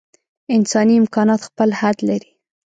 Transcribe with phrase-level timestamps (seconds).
[0.55, 2.31] انساني امکانات خپل حد لري.